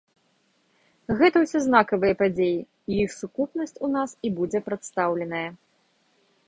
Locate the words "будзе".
4.41-4.59